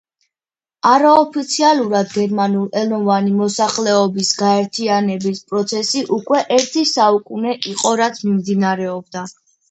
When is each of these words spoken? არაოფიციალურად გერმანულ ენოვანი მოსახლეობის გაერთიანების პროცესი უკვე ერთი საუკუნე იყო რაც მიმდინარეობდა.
არაოფიციალურად 0.91 2.07
გერმანულ 2.13 2.63
ენოვანი 2.83 3.33
მოსახლეობის 3.41 4.31
გაერთიანების 4.39 5.41
პროცესი 5.51 6.01
უკვე 6.17 6.39
ერთი 6.57 6.83
საუკუნე 6.93 7.53
იყო 7.73 7.93
რაც 8.01 8.23
მიმდინარეობდა. 8.31 9.23